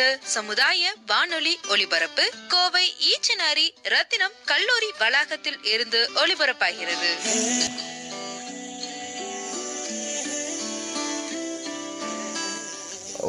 [0.00, 7.10] மாவட்ட சமுதாய வானொலி ஒலிபரப்பு கோவை ஈச்சனாரி ரத்தினம் கல்லூரி வளாகத்தில் இருந்து ஒலிபரப்பாகிறது.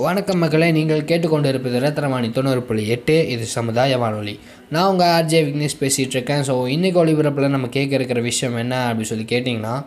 [0.06, 3.18] வணக்கம் மக்களை நீங்கள் கேட்டுக்கொண்டிருப்பது ரத்னவாணி தொண்ணூறு புள்ளி எட்டு.
[3.36, 4.36] இது சமுதாய வானொலி.
[4.74, 6.48] நான் உங்கள் ஆர்ஜே விக்னேஷ் பேசிகிட்டு இருக்கேன்.
[6.50, 9.78] ஸோ இன்றைக்கி ஒளிபரப்பில் நம்ம கேட்க இருக்கிற விஷயம் என்ன அப்படின்னு சொல்லி கேட்டிங்கன்னா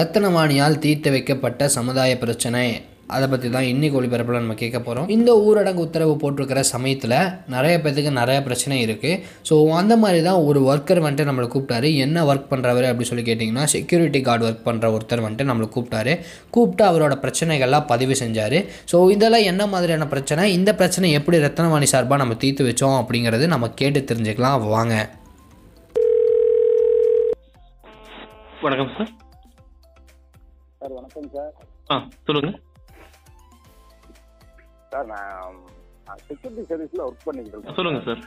[0.00, 2.66] ரத்னவாணியால் தீர்த்து வைக்கப்பட்ட சமுதாய பிரச்சனை.
[3.14, 7.14] அதை பற்றி தான் இன்றைக்கி ஒளிபரப்பில் நம்ம கேட்க போகிறோம் இந்த ஊரடங்கு உத்தரவு போட்டிருக்கிற சமயத்தில்
[7.54, 11.90] நிறைய பேத்துக்கு நிறைய பிரச்சனை இருக்குது ஸோ அந்த மாதிரி தான் ஒரு ஒர்க்கர் வந்துட்டு நம்மளை கூப்பிட்டாரு.
[12.04, 16.14] என்ன ஒர்க் பண்ணுறவர் அப்படி சொல்லி கேட்டிங்கன்னா செக்யூரிட்டி கார்டு ஒர்க் பண்ணுற ஒருத்தர் வந்துட்டு நம்மளை கூப்பிட்டாரு.
[16.56, 18.58] கூப்பிட்டு அவரோட பிரச்சனைகள்லாம் பதிவு செஞ்சார்.
[18.92, 20.44] ஸோ இதெல்லாம் என்ன மாதிரியான பிரச்சனை?
[20.58, 24.58] இந்த பிரச்சனை எப்படி ரத்னவாணி சார்பாக நம்ம தீர்த்து வச்சோம் அப்படிங்கிறது நம்ம கேட்டு தெரிஞ்சுக்கலாம்.
[24.74, 24.96] வாங்க.
[28.66, 29.10] வணக்கம் சார்.
[30.80, 31.52] சார் வணக்கம் சார்.
[31.92, 31.96] ஆ
[32.28, 32.50] சொல்லுங்க.
[34.92, 37.78] சார் நான் செக்யூரிட்டி சர்வீஸ்ல ஒர்க் பண்ணிக்கிட்டு இருக்கேன்.
[37.80, 38.22] சொல்லுங்க சார்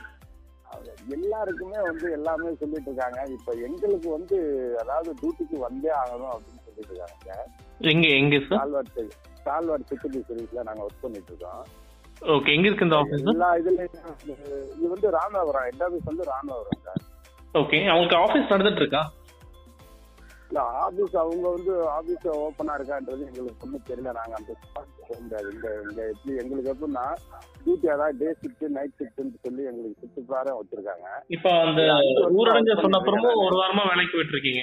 [1.16, 3.20] எல்லாருக்குமே வந்து எல்லாமே சொல்லிட்டு இருக்காங்க.
[3.36, 4.36] இப்ப எங்களுக்கு வந்து
[4.82, 7.36] அதாவது டியூட்டிக்கு வந்தே ஆகணும் அப்படின்னு சொல்லிட்டு இருக்காங்க
[7.92, 8.92] எங்க எங்க சார் கால்வாட்
[9.48, 11.64] கால்வாட் செக்யூரிட்டி சர்வீஸ்ல நாங்க ஒர்க் பண்ணிட்டு இருக்கோம்.
[12.34, 13.94] ஓகே எங்க இருக்கு இந்த ஆஃபீஸ் சார் எல்லா இதுலயும்
[14.76, 15.66] இது வந்து ராமநாதபுரம்.
[15.68, 17.02] ஹெட் ஆஃபீஸ் வந்து ராமநாதபுரம் சார்
[17.60, 19.02] ஓகே அவங்களுக்கு ஆஃபீஸ் நடந்துட்டு இருக்கா?
[20.50, 24.12] இல்ல ஆபீஸ் அவங்க வந்து ஆபீஸ் ஓப்பனா இருக்கான்றது எங்களுக்கு ஒன்றும் தெரியல.
[24.18, 27.04] நாங்க அந்த போக முடியாது இங்க இங்க எப்படி எங்களுக்கு எப்படின்னா
[27.62, 31.08] டியூட்டி அதாவது டே ஷிஃப்ட் நைட் ஷிஃப்ட்னு சொல்லி எங்களுக்கு ஷிஃப்ட் பிரகாரம் வச்சிருக்காங்க.
[31.36, 31.82] இப்போ அந்த
[32.38, 34.62] ஊரடங்கு சொன்ன அப்புறமும் ஒரு வாரமா வேலைக்கு போயிட்டு இருக்கீங்க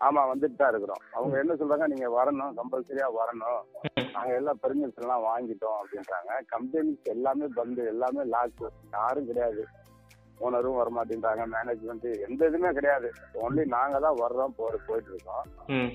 [0.00, 1.02] ஆமா வந்துட்டு தான் இருக்கிறோம்.
[1.16, 3.62] அவங்க என்ன சொல்றாங்க நீங்க வரணும் கம்பல்சரியா வரணும்.
[4.16, 6.30] நாங்க எல்லாம் பெர்மிஷன் எல்லாம் வாங்கிட்டோம் அப்படின்றாங்க.
[6.52, 8.62] கம்பெனிஸ் எல்லாமே பந்து எல்லாமே லாக்
[8.96, 9.62] யாரும் கிடையாது.
[10.46, 13.08] ஓனரும் வர மாட்டேன்றாங்க மேனேஜ்மெண்ட் எந்த இதுவுமே கிடையாது.
[13.44, 15.90] ஒன்லி நாங்க தான் வர்றோம் போற போயிட்டு இருக்கோம்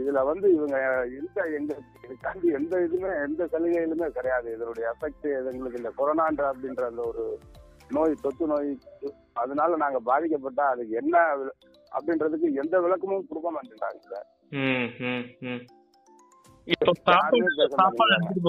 [0.00, 0.76] இதுல வந்து இவங்க
[1.20, 1.72] எந்த எங்க
[2.04, 4.48] இதுக்காண்டி எந்த இதுவுமே எந்த சலுகையிலுமே கிடையாது.
[4.56, 7.24] இதனுடைய எஃபெக்ட் எங்களுக்கு இந்த கொரோனான்ற அப்படின்ற அந்த ஒரு
[7.96, 8.70] நோய் தொற்று நோய்
[9.42, 11.16] அதனால நாங்க பாதிக்கப்பட்டா அதுக்கு என்ன
[11.92, 14.28] அப்படின்றதுக்கு எந்த விளக்கமும் கொடுக்க மாட்டேன்றாங்க சார்.
[16.74, 18.14] இப்போ சாப்பாடு.
[18.16, 18.46] எடுத்துட்டு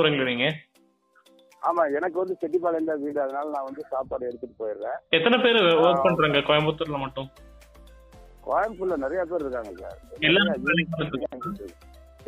[1.70, 3.20] ஆமா எனக்கு வந்து செட்டிப்பாளையம் தான் வீடு.
[3.26, 4.98] அதனால நான் வந்து சாப்பாடு எடுத்துட்டு போயிடுறேன்.
[5.18, 6.42] எத்தனை பேர் ஒர்க் பண்றாங்க?
[6.50, 7.30] கோயம்புத்தூர்ல மட்டும்.
[8.48, 10.00] கோயம்புத்தூர்ல நிறைய பேர் இருக்காங்க சார்.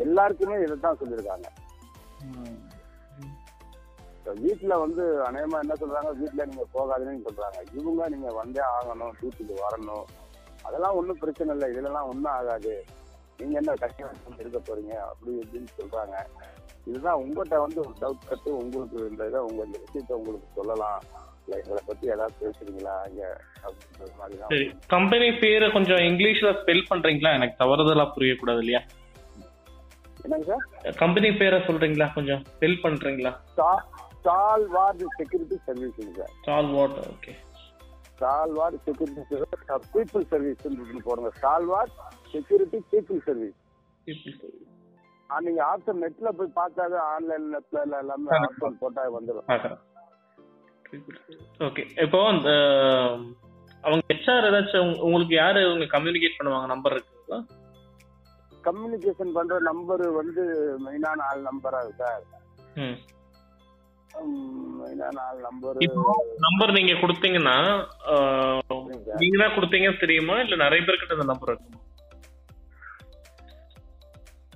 [0.06, 1.48] எல்லாருக்குமே இதை தான் சொல்லியிருக்காங்க
[4.46, 6.10] வீட்டுல வந்து அநேகமா என்ன சொல்றாங்க?
[6.22, 7.60] வீட்டுல நீங்க போகாதீங்கன்னு சொல்றாங்க.
[7.78, 10.06] இவங்க நீங்க வந்தே ஆகணும் டியூட்டிக்கு வரணும்.
[10.68, 11.68] அதெல்லாம் ஒண்ணும் பிரச்சனை இல்லை.
[11.74, 12.74] இதெல்லாம் ஒண்ணும் ஆகாது.
[13.40, 14.94] நீங்க என்ன கஷ்டம் இருக்க போறீங்க?
[15.12, 16.18] அப்படி இப்படின்னு சொல்றாங்க.
[16.90, 21.00] இதுதான் உங்ககிட்ட வந்து ஒரு டவுட் கட்டு உங்களுக்கு இந்த இதை உங்க இந்த விஷயத்த உங்களுக்கு சொல்லலாம்.
[21.44, 22.96] இல்லை எங்களை பத்தி ஏதாவது பேசுறீங்களா?
[23.10, 23.24] இங்க
[23.66, 27.32] அப்படின்ற மாதிரி சரி கம்பெனி பேரை கொஞ்சம் இங்கிலீஷ்ல ஸ்பெல் பண்றீங்களா?
[27.40, 28.82] எனக்கு தவறுதலா புரியக்கூடாது இல்லையா?
[30.26, 30.56] என்னங்க
[31.04, 32.08] கம்பெனி பேரை சொல்றீங்களா?
[32.18, 33.34] கொஞ்சம் ஸ்பெல் பண்றீங்களா?
[34.22, 36.34] Stalwart security சர்வீஸுங்க sir.
[36.78, 37.34] Stalwart okay
[38.12, 41.92] stalwart security service people service போடுங்க ஸ்டால்வார்ட்
[42.32, 43.58] செக்யூரிட்டி பீப்புள் சர்வீஸ்
[45.42, 49.48] நீங்க ஆப்ஷன் நெட்ல போய் பார்த்தாவே ஆன்லைன் நெட்ல எல்லாமே ஆப்ஷன் போட்டா வந்துடும்
[51.60, 52.50] ஓகே இப்போ அந்த
[53.84, 56.68] அவங்க ஹெச்ஆர் ஏதாச்சும் உங்க- உங்களுக்கு யாரு உங்க கம்யூனிகேட் பண்ணுவாங்க?
[56.68, 57.40] நம்பர் இருக்குங்களா?
[58.64, 60.44] கம்யூனிகேஷன் பண்ற நம்பர் வந்து
[60.86, 62.24] மெயினான ஆள் நம்பரா சார்
[64.80, 65.80] மெயினான ஆள் நம்பர்
[66.46, 67.58] நம்பர் நீங்க கொடுத்தீங்கன்னா
[69.20, 70.38] நீங்க தான் கொடுத்தீங்கன்னு தெரியுமா?
[70.44, 71.77] இல்ல நிறைய பேர்கிட்ட இந்த நம்பர் இருக்குமா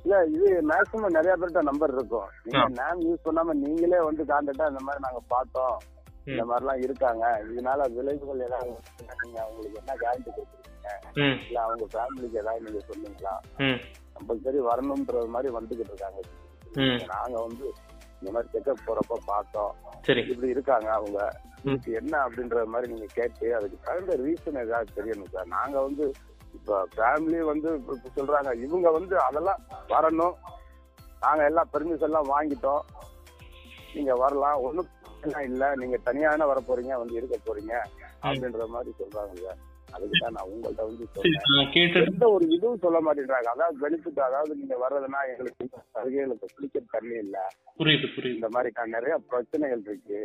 [0.03, 2.27] இல்ல இது மேக்ஸிமம் நிறைய பேர்கிட்ட நம்பர் இருக்கும்.
[2.43, 2.83] நீங்க.
[2.83, 5.77] நேம் யூஸ் பண்ணாம நீங்களே வந்து கான்டாக்டா இந்த மாதிரி நாங்க பார்த்தோம்.
[6.25, 6.51] இந்த ம்.
[6.51, 7.43] மாதிரிலாம் இருக்காங்க.
[7.43, 8.75] இதனால விளைவுகள் ஏதாவது
[9.23, 11.45] நீங்க அவங்களுக்கு என்ன கேரண்டி கொடுக்குறீங்க?
[11.45, 13.57] இல்ல அவங்க ஃபேமிலிக்கு ஏதாவது நீங்க சொன்னீங்களா?
[13.57, 13.79] ம்.
[14.13, 16.19] கம்பல்சரி வரணும்ன்ற மாதிரி வந்துகிட்டு இருக்காங்க.
[17.07, 17.73] நாங்க வந்து
[18.21, 19.75] இந்த மாதிரி செக்அப் போறப்ப பார்த்தோம்.
[20.01, 20.21] சரி.
[20.21, 21.31] இப்படி இருக்காங்க அவங்க.
[21.85, 25.47] என்ன அப்படின்ற மாதிரி நீங்க கேட்டு அதுக்கு தகுந்த ரீசன் ஏதாவது தெரியணும் சார்.
[25.47, 26.11] நாங்க வந்து
[26.53, 27.69] இப்ப ஃபேமிலி வந்து
[28.15, 30.35] சொல்றாங்க இவங்க வந்து அதெல்லாம் வரணும்.
[31.21, 32.83] நாங்க எல்லாம் பெர்மிஷன் எல்லாம் வாங்கிட்டோம்.
[33.93, 34.61] நீங்க வரலாம்.
[34.61, 35.75] ஒண்ணும் பிரச்சனை இல்ல.
[35.75, 37.73] நீங்க தனியான வர போறீங்க வந்து இருக்க போறீங்க
[38.23, 39.59] அப்படின்ற மாதிரி சொல்றாங்க சார்
[39.93, 43.47] அதுக்கு தான் நான் உங்கள்ட்ட வந்து எந்த ஒரு இதுவும் சொல்ல மாட்டேன்றாங்க.
[43.47, 47.37] அதாவது பெனிஃபிட் அதாவது நீங்க வர்றதுன்னா எங்களுக்கு அருகைகளுக்கு குளிக்க தண்ணி இல்ல.
[47.77, 48.35] புரியுது புரியுது.
[48.35, 50.21] இந்த மாதிரி நிறைய பிரச்சனைகள் இருக்கு.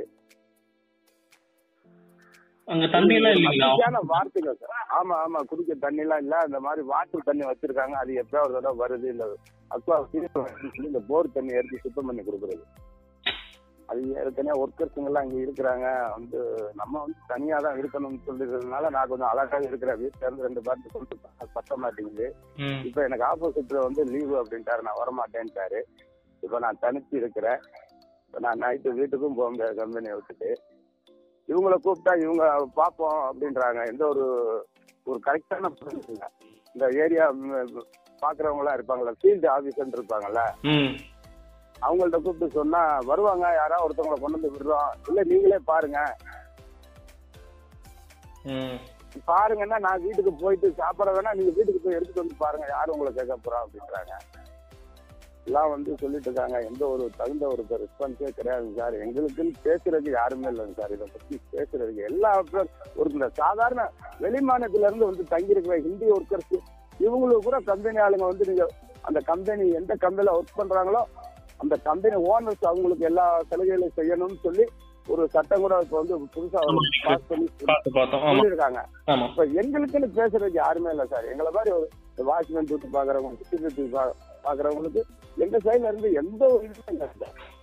[2.68, 4.00] அங்க தண்ணி எல்லாம் இல்லைங்களா?
[4.12, 4.72] வார்த்தைகள் சார்.
[4.98, 5.40] ஆமா ஆமா.
[5.50, 6.36] குடிக்க தண்ணி எல்லாம் இல்ல.
[6.48, 7.94] இந்த மாதிரி வாட்டர் தண்ணி வச்சிருக்காங்க.
[8.02, 9.24] அது எப்பயாவது ஒரு தடவை வருது இல்ல
[9.70, 9.96] அக்வா
[10.88, 12.64] இந்த போர் தண்ணி எடுத்து சுத்தம் பண்ணி கொடுக்குறது.
[13.88, 15.86] அது ஏற்கனவே ஒர்க்கர்ஸுங்க எல்லாம் இங்க இருக்கிறாங்க.
[16.14, 16.38] வந்து
[16.74, 20.00] நம்ம வந்து தனியா தான் இருக்கணும்னு சொல்லிடுறதுனால நான் கொஞ்சம் அழகாக இருக்கிறேன்.
[20.02, 21.18] வீட்டுல இருந்து ரெண்டு பேர்த்து சொல்லிட்டு
[21.58, 22.26] பத்த மாட்டேங்குது.
[22.88, 24.82] இப்ப எனக்கு ஆப்போசிட்ல வந்து லீவு அப்படின்ட்டாரு.
[24.82, 25.80] நான் வரமாட்டேன்ட்டாரு.
[26.42, 27.60] இப்ப நான் தனிச்சு இருக்கிறேன்.
[28.26, 30.50] இப்ப நான் நைட்டு வீட்டுக்கும் போக முடியாது கம்பெனியை விட்டுட்டு
[31.48, 32.44] இவங்கள கூப்பிட்டா இவங்க
[32.78, 33.80] பார்ப்போம் அப்படின்றாங்க.
[33.92, 34.24] எந்த ஒரு
[35.10, 35.70] ஒரு கரெக்டான
[36.74, 37.26] இந்த ஏரியா
[38.22, 40.42] பாக்குறவங்களா இருப்பாங்கல்ல ஃபீல்டு ஆபீசர் இருப்பாங்கல்ல.
[41.86, 44.92] அவங்கள்ட்ட கூப்பிட்டு சொன்னா வருவாங்க யாராவது ஒருத்தவங்களை கொண்டு வந்து விடுறோம்.
[45.08, 46.00] இல்ல நீங்களே பாருங்க.
[49.30, 53.36] பாருங்கன்னா நான் வீட்டுக்கு போயிட்டு சாப்பிட வேணா நீங்க வீட்டுக்கு போய் எடுத்துட்டு வந்து பாருங்க யாரும் உங்களை கேட்க
[53.44, 54.12] போறா அப்படின்றாங்க.
[55.46, 56.56] எல்லாம் வந்து சொல்லிட்டு இருக்காங்க.
[56.68, 58.94] எந்த ஒரு தகுந்த ஒரு ரெஸ்பான்ஸே கிடையாதுங்க சார்.
[59.04, 60.94] எங்களுக்குன்னு பேசுறதுக்கு யாருமே இல்லைங்க சார்.
[60.96, 62.32] இதை பத்தி பேசுறதுக்கு எல்லா
[62.98, 63.82] ஒரு இந்த சாதாரண
[64.24, 66.56] வெளிமாநிலத்துல இருந்து வந்து தங்கியிருக்கிற ஹிந்தி ஒர்க்கர்ஸ்
[67.04, 68.66] இவங்களுக்கு கூட கம்பெனி ஆளுங்க வந்து நீங்க
[69.08, 71.02] அந்த கம்பெனி எந்த கம்பெனியில ஒர்க் பண்றாங்களோ
[71.62, 74.64] அந்த கம்பெனி ஓனர்ஸ் அவங்களுக்கு எல்லா சலுகைகளையும் செய்யணும்னு சொல்லி
[75.06, 76.60] ஒரு சட்டம் கூட இப்ப வந்து புதுசா
[77.04, 78.82] பாஸ் பண்ணி சொல்லியிருக்காங்க.
[79.30, 81.24] இப்ப எங்களுக்குன்னு பேசுறதுக்கு யாருமே இல்லை சார்.
[81.24, 83.82] எங்களை மாதிரி ஒரு வாட்ச்மேன் டியூட்டி பாக்குறவங்க செக்யூரிட்டி
[84.44, 85.02] பாக்குறவங்களுக்கு
[85.36, 87.54] எங்க சைடுல இருந்து எந்த ஒரு இதுவும் இல்லை சார்.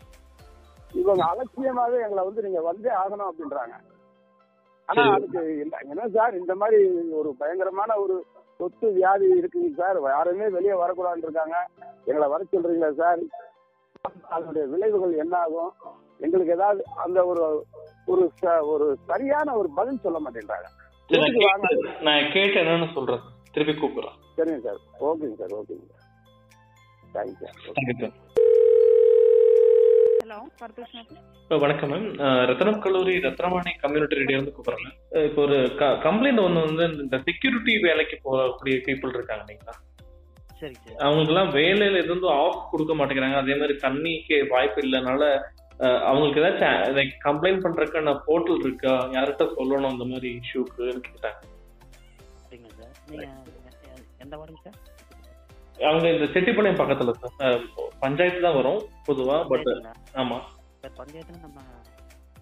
[0.93, 3.73] இவங்க அலட்சியமாவே எங்களை வந்து நீங்க வந்தே ஆகணும் அப்படின்றாங்க.
[4.85, 5.11] ஆனா.
[5.13, 8.25] அதுக்கு என்ன சார் இந்த மாதிரி ஒரு பயங்கரமான ஒரு
[8.57, 10.01] சொத்து வியாதி இருக்குங்க சார்.
[10.01, 11.67] யாருமே வெளியே வரக்கூடாதுன்னு இருக்காங்க.
[12.05, 13.19] எங்களை வர சொல்றீங்களா சார்?
[14.21, 15.71] அதனுடைய விளைவுகள் என்ன ஆகும்?
[16.23, 17.65] எங்களுக்கு ஏதாவது அந்த ஒரு
[18.05, 20.67] ஒரு ச- ஒரு சரியான ஒரு பதில் சொல்ல மாட்டேன்றாங்க.
[21.07, 21.67] நான் வீட்டுக்கு வாங்க.
[21.67, 23.19] கேட்டு- நான் கேட்டு என்னன்னு சொல்றேன்.
[23.51, 24.19] திருப்பி கூப்பிடுறேன்.
[24.37, 24.77] சரிங்க சார்.
[24.99, 26.11] ஓகேங்க சார் ஓகேங்க sir.
[27.13, 27.47] Thank you
[27.99, 28.11] sir.
[31.49, 32.13] Hello வணக்கம் மேம்.
[32.21, 38.19] ரத்னம் கல்லூரி ரத்னவாணி கம்யூனிட்டி ரேடியோ வந்து கூப்பிடுறேன் இப்போ ஒரு கம்ப்ளைண்ட் ஒன்று வந்து இந்த செக்யூரிட்டி வேலைக்கு
[38.23, 40.01] போகக்கூடிய பீப்புள் இருக்காங்க இல்லைங்களா?
[40.53, 40.95] சரி சரி.
[40.95, 43.35] அவங்களுக்குலாம் வேலையில எதுவும் ஆஃப் கொடுக்க மாட்டேங்கிறாங்க.
[43.35, 45.41] அதே மாதிரி தண்ணிக்கு வாய்ப்பு இல்லைனால
[45.87, 48.89] அவங்களுக்கு ஏதாச்சும் லைக் கம்ப்ளைண்ட் பண்றதுக்கான போர்ட்டல் இருக்கா?
[48.89, 51.41] யார்கிட்ட சொல்லணும் அந்த மாதிரி இஷ்யூக்குன்னு கேட்டாங்க.
[55.83, 57.61] அவங்க இந்த செட்டிப்பாளையம் பக்கத்துல சார்
[57.99, 59.67] பஞ்சாயத்து தான் வரும் பொதுவா பட்?
[60.13, 60.37] ஆமா.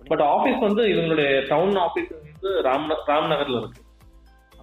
[0.07, 3.81] பட் ஆபீஸ் வந்து இவங்களுடைய டவுன் ஆபீஸ் வந்து ராம் ராம்நகர்ல இருக்கு.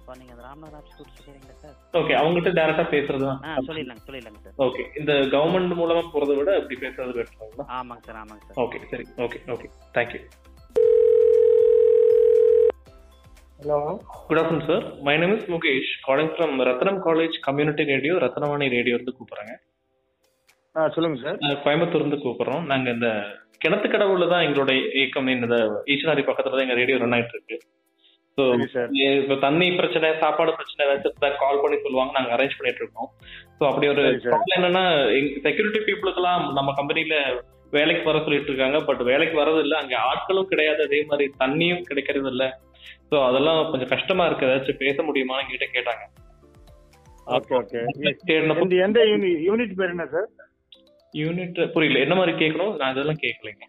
[0.09, 1.73] அப்ப நீங்க ராம்நாத் ஆஃபீஸ் கொடுத்து சொல்றீங்களா சார்?
[1.99, 4.55] ஓகே அவங்ககிட்ட டேரக்டா பேசுறது ஆ தான் சொல்லிடலாங்க சொல்லிடலாங்க சார்.
[4.65, 8.57] ஓகே இந்த கவர்மெண்ட் மூலமா போறதை விட இப்படி பேசுறது பெட்டருங்களா ஆமாங்க சார் ஆமாங்க சார்.
[8.63, 9.05] ஓகே சரி.
[9.25, 9.67] Okay okay
[9.97, 10.21] thank you
[13.59, 13.77] hello
[14.25, 18.95] good afternoon sir my name is Mukesh calling from Ratnam college community radio Ratnavani radio
[18.97, 19.55] இருந்து கூப்பிடுறேங்க.
[20.75, 22.65] ஆ சொல்லுங்க சார் நாங்க கோயம்புத்தூர் இருந்து கூப்பிடுறோம்.
[22.71, 23.09] நாங்க இந்த
[23.63, 25.57] கிணத்து கடவுள்ல தான் எங்களோட இயக்கம் இந்த
[25.93, 27.57] ஈச்சனாரி பக்கத்துல தான் எங்க ரேடியோ ரன் ஆயிட்டு இருக்கு.
[29.19, 32.13] இப்போ தண்ணி பிரச்சனை சாப்பாடு பிரச்சனை ஏதாச்சும் கால் பண்ணி சொல்லுவாங்க.
[32.17, 33.09] நாங்க அரேஞ்ச் பண்ணிட்டு இருக்கோம்.
[33.57, 34.03] ஸோ அப்படி ஒரு
[34.55, 34.83] என்னன்னா
[35.47, 37.17] செக்யூரிட்டி பீப்புளுக்கெல்லாம் நம்ம கம்பெனில
[37.77, 38.77] வேலைக்கு வர சொல்லிட்டு இருக்காங்க.
[38.89, 39.75] பட் வேலைக்கு வரது இல்ல.
[39.83, 40.81] அங்க ஆட்களும் கிடையாது.
[40.87, 42.45] அதே மாதிரி தண்ணியும் கிடைக்கிறது இல்ல.
[43.11, 44.47] ஸோ அதெல்லாம் கொஞ்சம் கஷ்டமா இருக்கு.
[44.49, 46.05] ஏதாச்சும் பேச முடியுமான்னு என்கிட்ட கேட்டாங்க.
[47.37, 47.79] ஓகே
[48.85, 50.29] எந்த யூனிட் யூனிட் பேர் என்ன சார்
[51.13, 51.99] யூனிட் புரியல.
[52.05, 53.65] என்ன மாதிரி கேட்கணும் நான் இதெல்லாம் கேட்கலைங்க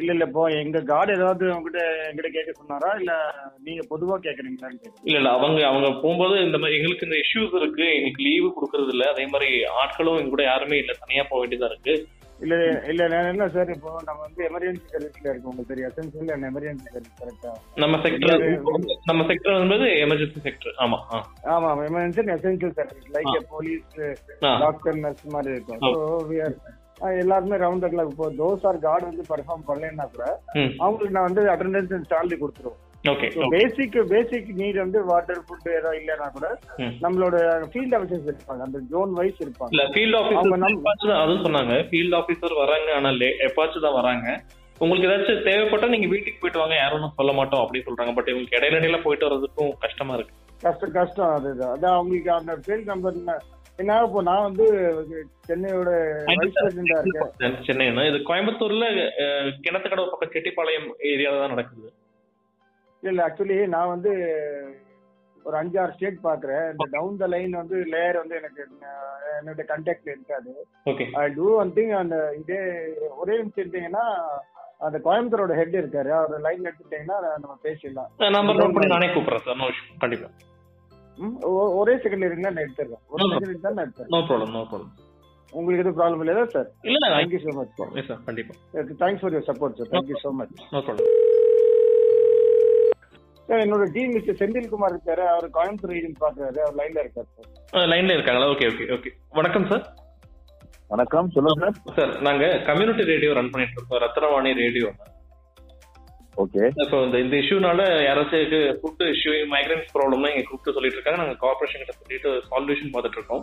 [0.00, 2.90] இல்ல இல்ல இப்போ எங்க கார்டு ஏதாவது உங்ககிட்ட எங்கிட்ட கேட்க சொன்னாரா?
[3.00, 3.12] இல்ல
[3.60, 5.06] நீங்க பொதுவா கேக்குறீங்களான்னு கேக்குறேன்.
[5.08, 7.86] இல்ல இல்ல அவங்க அவங்க போகும்போது இந்த மாதிரி எங்களுக்கு இந்த இஷ்யூஸ் இருக்கு.
[7.96, 9.06] எங்களுக்கு லீவு கொடுக்கறது இல்ல.
[9.14, 9.50] அதே மாதிரி
[9.82, 10.94] ஆட்களும் எங்க கூட யாருமே இல்ல.
[11.02, 11.94] தனியா போக வேண்டியதா இருக்கு.
[12.44, 12.54] இல்ல
[12.90, 15.50] இல்ல என்ன சார் இப்போ நம்ம வந்து எமர்ஜென்சி சர்வீஸ்ல இருக்கோம்.
[15.50, 15.90] உங்களுக்கு தெரியும்.
[15.90, 17.50] எசென்சியல் அண்ட் எமர்ஜென்சி சர்வீஸ் கரெக்டா
[17.82, 18.44] நம்ம செக்டர்
[19.10, 20.98] நம்ம செக்டர் என்பது எமர்ஜென்சி செக்டர் ஆமா.
[21.54, 23.90] ஆமா emergency and essential service like police.
[24.64, 25.82] Doctor nurse மாதிரி இருக்கும்.
[27.00, 30.40] எல்லாருமே ரவுண்ட் த கிளாக் இப்போ தோஸ் ஆர் கார்டு வந்து பர்ஃபார்ம் பண்ணலைன்னா கூட
[30.78, 32.88] அவங்களுக்கு நான் வந்து அட்டெண்டன்ஸ் சேலரி கொடுத்துருவோம்.
[33.08, 36.58] ஓகே பேசிக் பேசிக் நீட் வந்து வாட்டர் ஃபுட் ஏதோ இல்லைன்னா கூட.
[36.76, 38.60] நம்மளோட ஃபீல்ட் ஆஃபீஸர்ஸ் இருப்பாங்க.
[38.60, 39.66] அந்த ஜோன் வைஸ் இருப்பாங்க.
[39.70, 41.72] இல்ல ஃபீல்ட் ஆபீசர் அதுவும் சொன்னாங்க.
[41.72, 44.42] ஃபீல்ட் ஆபீசர் வராங்க ஆனா லே- எப்பாச்சும் தான் வராங்க.
[44.78, 46.74] உங்களுக்கு ஏதாச்சும் தேவைப்பட்டா நீங்க வீட்டுக்கு போயிட்டு வாங்க.
[46.74, 48.14] யாரும் சொல்ல மாட்டோம் அப்படின்னு சொல்றாங்க.
[48.14, 50.34] பட் இவங்களுக்கு இடையில இடையில போயிட்டு வர்றதுக்கும் கஷ்டமா இருக்கு.
[50.60, 51.34] கஷ்டம் கஷ்டம்.
[51.34, 51.76] அதுதான்.
[51.76, 53.14] அதான் அவங்களுக்கு அந்த ஃபீல்ட் நம்பர்
[53.80, 54.66] என்ன இப்போ நான் வந்து
[55.48, 55.90] சென்னையோட
[57.68, 58.86] சென்னைன்னா இது கோயம்புத்தூர்ல
[59.64, 61.88] கிணத்துக்கடவு பக்கம் செட்டிப்பாளையம் ஏரியால தான் நடக்குது.
[63.02, 64.12] இல்ல ஆக்சுவலி நான் வந்து
[65.44, 66.66] ஒரு அஞ்சாறு ஸ்டேட் பாக்குறேன்.
[66.72, 68.60] இந்த டவுன் த லைன் வந்து லேயர் வந்து எனக்கு
[69.38, 70.50] என்னோட கண்டாக்ட்ல இருக்காது.
[71.22, 72.60] ஐ டூ ஒன் திங் அந்த இதே
[73.22, 74.04] ஒரே நிமிஷம் எடுத்தீங்கன்னா
[74.86, 76.10] அந்த கோயம்புத்தூரோட ஹெட் இருக்காரு.
[76.18, 78.12] அவர் லைன் எடுத்துட்டீங்கன்னா நம்ம பேசிடலாம்.
[78.38, 80.30] நம்பர் நோட் பண்ணி நானே கூப்பிடுறேன் சார் கண்டிப்பா.
[81.80, 83.28] ஒரே செகண்ட் இருங்க நான் எடுத்துறேன் ஒரு.
[83.34, 84.92] செகண்ட் தான் நான் எடுத்துறேன் நோ ப்ராப்ளம் நோ ப்ராப்ளம்
[85.52, 88.54] உங்களுக்கு எதுவும் ப்ராப்ளம் இல்லையா சார் இல்ல இல்ல thank you so much sir sir கண்டிப்பா.
[89.00, 91.08] Thanks for your support sir thank you so much no problem
[93.48, 95.22] sir என்னோட டீம் மிஸ்டர் செந்தில்குமார் இருக்காரு.
[95.30, 97.28] அவர் கோயம்புத்தூர் ஏஜென்ட் பாக்குறாரு அவர் லைன்ல இருக்காரு
[97.72, 98.50] சார் லைன்ல இருக்காங்களா?
[98.54, 99.84] ஓகே ஓகே ஓகே வணக்கம் சார்
[100.90, 104.00] வணக்கம் சொல்லுங்க சார் சார் நாங்க கம்யூனிட்டி ரேடியோ ரன் பண்ணிட்டு இருக்கோம்.
[104.04, 104.88] ரத்னவாணி ரேடியோ
[106.42, 111.20] ஓகே இப்போ இந்த இந்த இஷ்யூனால யாராச்சும் ஃபுட் இஷ்யூ மைக்ரன்ஸ் ப்ராப்ளம்லாம் இங்க கூப்பிட்டு சொல்லிட்டு இருக்காங்க.
[111.22, 113.42] நாங்க கார்பரேஷன் கிட்ட சொல்லிட்டு சால்யூஷன் பார்த்துட்டு இருக்கோம்.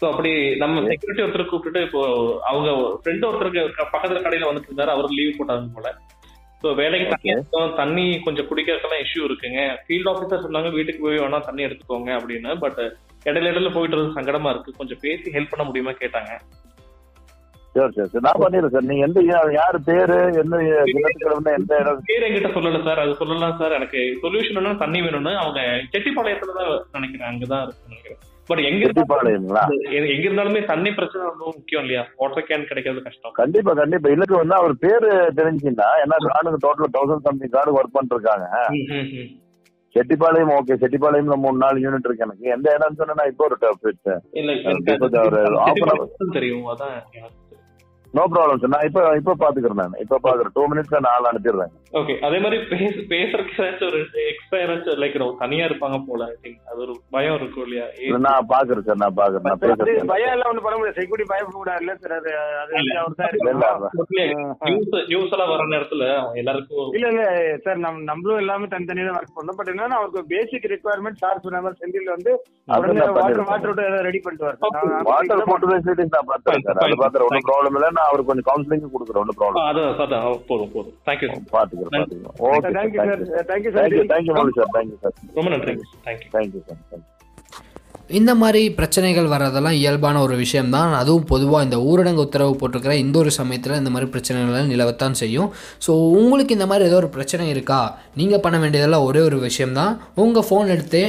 [0.00, 2.02] ஸோ அப்படி நம்ம செக்யூரிட்டி ஒருத்தர் கூப்பிட்டுட்டு இப்போ
[2.50, 2.70] அவங்க
[3.02, 3.62] ஃப்ரெண்ட் ஒருத்தருக்கு
[3.94, 4.94] பக்கத்துல கடையில வந்துட்டு இருந்தாரு.
[4.96, 5.92] அவர் லீவ் போட்டாங்க போல.
[6.62, 7.70] ஸோ வேலைக்கு தண்ணி எடுத்தோம்.
[7.80, 9.62] தண்ணி கொஞ்சம் குடிக்கிறதுக்கெல்லாம் இஷ்யூ இருக்குங்க.
[9.86, 12.52] ஃபீல்ட் ஆஃபீஸர் சொன்னாங்க வீட்டுக்கு போய் வேணா தண்ணி எடுத்துக்கோங்க அப்படின்னு.
[12.64, 12.80] பட்
[13.28, 14.78] இடையில இடையில போயிட்டு சங்கடமா இருக்கு.
[14.78, 16.32] கொஞ்சம் பேசி ஹெல்ப் பண்ண முடியுமா கேட்டாங்க.
[17.74, 18.22] சரி சரி சரி.
[18.22, 18.82] நான் பண்ணிடுறேன் சார்.
[18.82, 19.20] நீங்க எந்த
[19.54, 20.16] யாரு பேரு
[20.84, 22.02] தினத்துக்கிழமை எந்த இடம்?
[22.04, 22.98] பேர் என்கிட்ட சொல்லல சார்.
[22.98, 23.72] அது சொல்லலாம் சார்.
[23.72, 25.60] எனக்கு சொல்யூஷன் தண்ணி வேணும்னு அவங்க
[25.92, 27.28] செட்டிப்பாளையத்துல தான் நினைக்கிறேன்.
[27.30, 28.20] அங்கதான் இருக்கு நினைக்கிறேன்.
[28.46, 28.86] பட் எங்க
[30.08, 32.06] எங்க இருந்தாலுமே தண்ணி பிரச்சனை ரொம்ப முக்கியம் இல்லையா?
[32.16, 33.32] வாட்டர் கேன் கிடைக்கிறது கஷ்டம்.
[33.32, 34.10] கண்டிப்பா கண்டிப்பா.
[34.10, 38.28] இல்லக்கு வந்து அவர் பேரு தெரிஞ்சுன்னா ஏன்னா கார்டுக்கு total thousand something card work
[38.90, 39.30] ம்.
[39.94, 42.48] செட்டிப்பாளையம் ஓகே செட்டிப்பாளையம்ல மூணு நாலு யூனிட் இருக்கு எனக்கு.
[42.48, 43.56] எந்த இடம்னு சொன்னா இப்போ ஒரு
[44.64, 44.98] எனக்கு
[46.32, 46.66] தெரியும்.
[46.66, 46.94] அதான்.
[47.12, 47.43] எனக்கு
[48.14, 49.94] நோ ப்ராப்ளம் சார் நான் இப்போ இப்போ பாத்துக்கிறேன் நான்.
[50.02, 50.52] இப்போ பாக்குறேன்.
[50.56, 51.72] டூ மினிட்ஸ்ல நான் ஆள் அனுப்பிடுறேன்.
[52.00, 56.60] ஓகே அதே மாதிரி பேச பேசுறதுக்கு ஏதாச்சும் ஒரு எக்ஸ்ட்ரா ஏதாச்சும் லைக் தனியா இருப்பாங்க போல ஐ திங்க்
[56.70, 57.86] அது ஒரு பயம் இருக்கும் இல்லையா?
[58.04, 59.44] இல்ல, நான் பாக்குறேன் சார் நான் பாக்குறேன்.
[59.46, 60.10] நான் அது பேசுறேன்.
[60.12, 60.98] பயம் எல்லாம் ஒண்ணும் பண்ண முடியாது.
[61.00, 61.28] செக்யூரிட்டி
[62.04, 62.30] சார் அது
[62.62, 64.54] அது அவர் தான் இல்ல, இல்ல, இருக்கணும்.
[64.68, 66.08] நியூஸ் நியூஸ் எல்லாம் வர நேரத்துல
[66.42, 67.24] எல்லாருக்கும் இல்ல இல்ல.
[67.66, 69.58] சார் நம்ம நம்மளும் எல்லாமே தனித்தனியா தான் ஒர்க் பண்ணோம்.
[69.60, 72.32] பட் என்னன்னா அவருக்கு பேசிக் ரெக்குவயர்மெண்ட் சார் சொன்ன மாதிரி செந்தில் வந்து
[72.68, 73.44] அது வாட்டர்.
[73.50, 73.76] வாட்டர்
[74.08, 77.90] ரெடி பண்ணிட்டு வர சார் வாட்டர் ஃபெசிலிட்டிஸ் நான் பாத்துறேன் சார் அது பாத்துறேன் ஒன்றும் ப்ராப்ளம் இல்லை.
[78.08, 80.94] அவருக்கு கொஞ்சம் கவுன்சிலிங் கொடுக்குறேன் ஒன்றும் ப்ராப்ளம் அதான் அதான் போதும் போதும்.
[81.08, 83.00] தேங்க்யூ பாத்துக்கிறேன் பாத்துக்கிறேன் okay thank you
[83.32, 85.74] sir thank you sir thank you Murali sir thank you sir ரொம்ப நன்றி
[86.06, 87.10] தேங்க்யூ தேங்க்யூ சார் தேங்க்யூ
[88.10, 90.90] இந்த மாதிரி பிரச்சனைகள் வர்றதெல்லாம் இயல்பான ஒரு விஷயம்தான்.
[90.98, 95.48] அதுவும் பொதுவாக இந்த ஊரடங்கு உத்தரவு போட்டிருக்கிற இந்த ஒரு சமயத்தில் இந்த மாதிரி பிரச்சனைகள் நிலவத்தான் செய்யும்.
[95.86, 97.80] ஸோ உங்களுக்கு இந்த மாதிரி ஏதோ ஒரு பிரச்சனை இருக்கா?
[98.16, 99.94] நீங்கள் பண்ண வேண்டியதெல்லாம் ஒரே ஒரு விஷயம்தான்.
[100.24, 101.02] உங்கள் ஃபோன் எடுத்து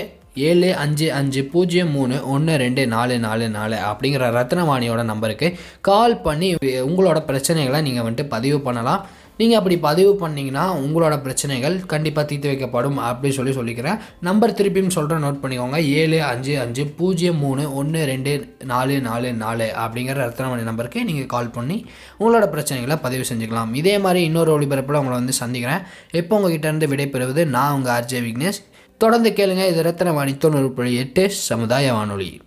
[0.43, 5.47] ஏழு அஞ்சு அஞ்சு பூஜ்ஜியம் மூணு ஒன்று ரெண்டு நாலு நாலு நாலு அப்படிங்கிற ரத்னவாணியோட நம்பருக்கு
[5.89, 6.49] கால் பண்ணி
[6.87, 9.03] உங்களோட பிரச்சனைகளை நீங்கள் வந்துட்டு பதிவு பண்ணலாம்.
[9.39, 13.97] நீங்கள் அப்படி பதிவு பண்ணிங்கன்னா உங்களோட பிரச்சனைகள் கண்டிப்பாக தீர்த்து வைக்கப்படும் அப்படின்னு சொல்லி சொல்லிக்கிறேன்.
[14.27, 15.79] நம்பர் திருப்பியும் சொல்கிறேன் நோட் பண்ணிக்கோங்க.
[16.01, 18.33] ஏழு அஞ்சு அஞ்சு பூஜ்ஜியம் மூணு ஒன்று ரெண்டு
[18.73, 21.79] நாலு நாலு நாலு அப்படிங்கிற ரத்னமணி நம்பருக்கு நீங்கள் கால் பண்ணி
[22.19, 23.73] உங்களோட பிரச்சனைகளை பதிவு செஞ்சுக்கலாம்.
[23.81, 25.83] இதே மாதிரி இன்னொரு ஒளிபரப்பில் உங்களை வந்து சந்திக்கிறேன்.
[26.21, 28.61] எப்போ உங்ககிட்ட இருந்து விடைபெறுவது நான் உங்கள் ஆர்ஜே விக்னேஷ்.
[28.97, 29.67] தொடர்ந்து கேளுங்க.
[29.67, 32.41] இது ரத்தனவாணி தொண்ணூறு புள்ளி எட்டு சமுதாய வானொலி.